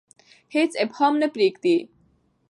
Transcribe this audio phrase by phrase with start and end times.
[0.55, 1.75] هیڅ ابهام نه پریږدي.